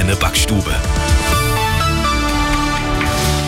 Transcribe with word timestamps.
deine 0.00 0.16
Backstube. 0.16 0.74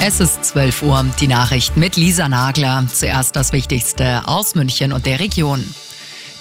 Es 0.02 0.20
ist 0.20 0.44
12 0.44 0.82
Uhr, 0.82 1.06
die 1.18 1.26
Nachrichten 1.26 1.80
mit 1.80 1.96
Lisa 1.96 2.28
Nagler. 2.28 2.86
Zuerst 2.92 3.36
das 3.36 3.54
Wichtigste 3.54 4.28
aus 4.28 4.54
München 4.54 4.92
und 4.92 5.06
der 5.06 5.18
Region. 5.18 5.64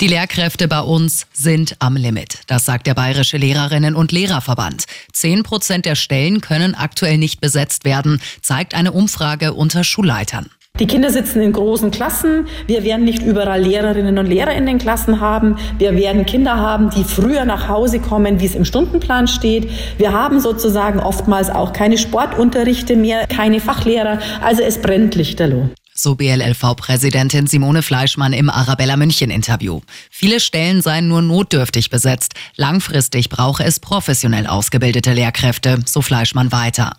Die 0.02 0.08
Lehrkräfte 0.08 0.68
bei 0.68 0.82
uns 0.82 1.28
sind 1.32 1.78
am 1.80 1.96
Limit. 1.96 2.40
Das 2.48 2.66
sagt 2.66 2.88
der 2.88 2.94
Bayerische 2.94 3.38
Lehrerinnen- 3.38 3.96
und 3.96 4.12
Lehrerverband. 4.12 4.84
Zehn 5.14 5.44
Prozent 5.44 5.86
der 5.86 5.96
Stellen 5.96 6.42
können 6.42 6.76
aktuell 6.76 7.18
nicht 7.18 7.40
besetzt 7.40 7.86
werden, 7.86 8.22
zeigt 8.42 8.76
eine 8.76 8.92
Umfrage 8.92 9.54
unter 9.54 9.86
Schulleitern. 9.86 10.50
Die 10.82 10.88
Kinder 10.88 11.12
sitzen 11.12 11.42
in 11.44 11.54
großen 11.54 11.92
Klassen. 11.92 12.48
Wir 12.66 12.84
werden 12.84 13.06
nicht 13.06 13.22
überall 13.22 13.62
Lehrerinnen 13.62 14.18
und 14.18 14.26
Lehrer 14.26 14.56
in 14.56 14.66
den 14.66 14.80
Klassen 14.80 15.22
haben. 15.22 15.58
Wir 15.78 15.96
werden 15.96 16.26
Kinder 16.26 16.56
haben, 16.56 16.90
die 16.90 17.04
früher 17.04 17.46
nach 17.46 17.68
Hause 17.68 18.00
kommen, 18.00 18.40
wie 18.40 18.48
es 18.48 18.56
im 18.56 18.66
Stundenplan 18.66 19.28
steht. 19.28 19.70
Wir 20.00 20.12
haben 20.12 20.40
sozusagen 20.40 21.00
oftmals 21.00 21.52
auch 21.52 21.72
keine 21.72 22.00
Sportunterrichte 22.00 22.96
mehr, 22.96 23.28
keine 23.28 23.60
Fachlehrer. 23.60 24.18
Also 24.42 24.64
es 24.64 24.82
brennt 24.82 25.14
lichterloh. 25.14 25.70
So 25.94 26.16
BLLV-Präsidentin 26.16 27.46
Simone 27.46 27.84
Fleischmann 27.84 28.34
im 28.34 28.50
Arabella 28.50 28.98
München-Interview. 28.98 29.82
Viele 30.10 30.40
Stellen 30.40 30.82
seien 30.82 31.08
nur 31.08 31.22
notdürftig 31.22 31.92
besetzt. 31.92 32.34
Langfristig 32.56 33.30
brauche 33.30 33.64
es 33.64 33.80
professionell 33.80 34.48
ausgebildete 34.48 35.14
Lehrkräfte, 35.14 35.78
so 35.86 36.02
Fleischmann 36.02 36.52
weiter. 36.52 36.94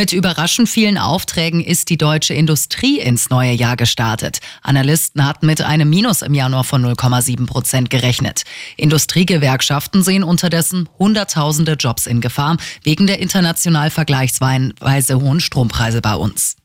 Mit 0.00 0.14
überraschend 0.14 0.66
vielen 0.66 0.96
Aufträgen 0.96 1.62
ist 1.62 1.90
die 1.90 1.98
deutsche 1.98 2.32
Industrie 2.32 3.00
ins 3.00 3.28
neue 3.28 3.52
Jahr 3.52 3.76
gestartet. 3.76 4.38
Analysten 4.62 5.26
hatten 5.26 5.44
mit 5.44 5.60
einem 5.60 5.90
Minus 5.90 6.22
im 6.22 6.32
Januar 6.32 6.64
von 6.64 6.82
0,7 6.82 7.46
Prozent 7.46 7.90
gerechnet. 7.90 8.44
Industriegewerkschaften 8.78 10.02
sehen 10.02 10.22
unterdessen 10.24 10.88
Hunderttausende 10.98 11.72
Jobs 11.74 12.06
in 12.06 12.22
Gefahr 12.22 12.56
wegen 12.82 13.06
der 13.06 13.18
international 13.18 13.90
vergleichsweise 13.90 15.20
hohen 15.20 15.40
Strompreise 15.40 16.00
bei 16.00 16.14
uns. 16.14 16.56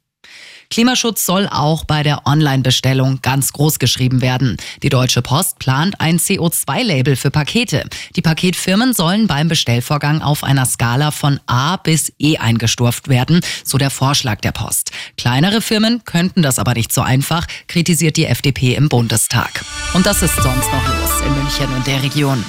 Klimaschutz 0.69 1.25
soll 1.25 1.47
auch 1.47 1.83
bei 1.85 2.03
der 2.03 2.25
Online-Bestellung 2.25 3.19
ganz 3.21 3.53
groß 3.53 3.79
geschrieben 3.79 4.21
werden. 4.21 4.57
Die 4.83 4.89
Deutsche 4.89 5.21
Post 5.21 5.59
plant 5.59 5.99
ein 5.99 6.19
CO2-Label 6.19 7.15
für 7.15 7.31
Pakete. 7.31 7.87
Die 8.15 8.21
Paketfirmen 8.21 8.93
sollen 8.93 9.27
beim 9.27 9.47
Bestellvorgang 9.47 10.21
auf 10.21 10.43
einer 10.43 10.65
Skala 10.65 11.11
von 11.11 11.39
A 11.47 11.77
bis 11.77 12.11
E 12.19 12.37
eingestuft 12.37 13.07
werden, 13.07 13.41
so 13.63 13.77
der 13.77 13.89
Vorschlag 13.89 14.41
der 14.41 14.51
Post. 14.51 14.91
Kleinere 15.17 15.61
Firmen 15.61 16.03
könnten 16.05 16.41
das 16.41 16.59
aber 16.59 16.73
nicht 16.73 16.91
so 16.91 17.01
einfach, 17.01 17.47
kritisiert 17.67 18.17
die 18.17 18.25
FDP 18.25 18.75
im 18.75 18.89
Bundestag. 18.89 19.63
Und 19.93 20.05
das 20.05 20.21
ist 20.21 20.35
sonst 20.35 20.71
noch 20.71 20.87
los 20.87 21.21
in 21.25 21.33
München 21.35 21.73
und 21.73 21.87
der 21.87 22.03
Region. 22.03 22.43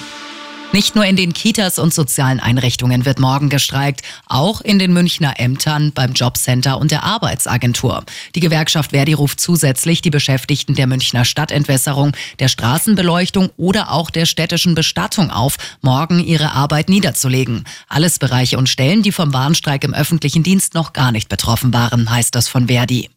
Nicht 0.73 0.95
nur 0.95 1.07
in 1.07 1.17
den 1.17 1.33
Kitas 1.33 1.79
und 1.79 1.95
sozialen 1.95 2.39
Einrichtungen 2.39 3.07
wird 3.07 3.19
morgen 3.19 3.49
gestreikt, 3.49 4.03
auch 4.27 4.61
in 4.61 4.79
den 4.79 4.93
Münchner 4.93 5.39
Ämtern, 5.39 5.93
beim 5.93 6.13
Jobcenter 6.13 6.79
und 6.79 6.91
der 6.91 7.03
Arbeitsagentur. 7.03 8.05
Die 8.35 8.41
Gewerkschaft 8.41 8.91
Verdi 8.91 9.15
ruft 9.15 9.41
zusätzlich 9.41 10.03
die 10.03 10.11
Beschäftigten 10.11 10.75
der 10.75 10.87
Münchner 10.87 11.25
Stadtentwässerung, 11.25 12.13
der 12.41 12.49
Straßenbeleuchtung 12.49 13.51
oder 13.57 13.91
auch 13.91 14.11
der 14.11 14.27
städtischen 14.27 14.75
Bestattung 14.75 15.31
auf, 15.31 15.57
morgen 15.81 16.21
ihre 16.21 16.53
Arbeit 16.53 16.91
niederzulegen. 16.91 17.65
Alles 17.89 18.19
Bereiche 18.19 18.59
und 18.59 18.69
Stellen, 18.69 19.03
die 19.03 19.13
vom 19.13 19.33
Warnstreik 19.33 19.83
im 19.85 19.95
öffentlichen 19.95 20.43
Dienst 20.43 20.75
noch 20.75 20.93
gar 20.93 21.11
nicht 21.11 21.29
betroffen 21.29 21.73
waren, 21.73 22.11
heißt 22.11 22.35
das 22.35 22.49
von 22.49 22.67
Verdi. 22.67 23.09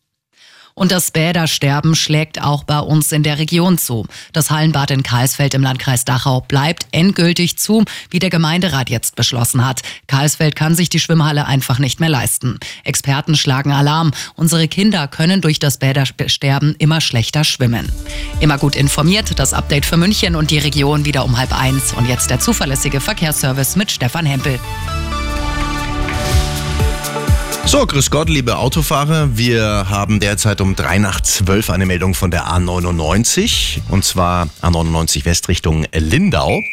Und 0.80 0.94
das 0.94 1.12
Bädersterben 1.12 1.94
schlägt 1.94 2.42
auch 2.42 2.64
bei 2.64 2.80
uns 2.80 3.12
in 3.12 3.22
der 3.22 3.38
Region 3.38 3.78
zu. 3.78 4.06
Das 4.32 4.50
Hallenbad 4.50 4.92
in 4.92 5.04
Karlsfeld 5.04 5.54
im 5.54 5.62
Landkreis 5.62 6.06
Dachau 6.06 6.40
bleibt 6.40 6.88
endgültig 6.94 7.58
zu, 7.58 7.84
wie 8.10 8.20
der 8.20 8.30
Gemeinderat 8.30 8.90
jetzt 8.90 9.18
beschlossen 9.18 9.68
hat. 9.68 9.82
Karlsfeld 10.08 10.56
kann 10.56 10.76
sich 10.76 10.88
die 10.88 11.02
Schwimmhalle 11.02 11.46
einfach 11.46 11.80
nicht 11.80 12.00
mehr 12.00 12.08
leisten. 12.08 12.60
Experten 12.86 13.36
schlagen 13.36 13.74
Alarm. 13.74 14.12
Unsere 14.38 14.70
Kinder 14.70 15.10
können 15.10 15.42
durch 15.42 15.60
das 15.60 15.80
Bädersterben 15.80 16.76
immer 16.80 17.02
schlechter 17.02 17.44
schwimmen. 17.44 17.92
Immer 18.40 18.58
gut 18.58 18.78
informiert, 18.78 19.38
das 19.38 19.54
Update 19.54 19.86
für 19.86 19.98
München 19.98 20.38
und 20.38 20.50
die 20.50 20.60
Region 20.60 21.04
wieder 21.04 21.26
um 21.26 21.38
halb 21.38 21.52
eins. 21.52 21.92
Und 21.92 22.08
jetzt 22.08 22.30
der 22.30 22.40
zuverlässige 22.40 23.02
Verkehrsservice 23.02 23.76
mit 23.76 23.92
Stefan 23.92 24.26
Hempel. 24.26 24.58
So, 27.70 27.86
grüß 27.86 28.10
Gott, 28.10 28.30
liebe 28.30 28.58
Autofahrer. 28.58 29.38
Wir 29.38 29.92
haben 29.92 30.20
derzeit 30.20 30.60
um 30.60 30.76
drei 30.76 30.98
nach 30.98 31.22
zwölf 31.22 31.70
eine 31.70 31.86
Meldung 31.86 32.16
von 32.16 32.32
der 32.32 32.48
A99. 32.48 33.82
Und 33.90 34.04
zwar 34.04 34.50
A99 34.64 35.24
West 35.26 35.50
Richtung 35.50 35.86
Lindau. 35.94 36.64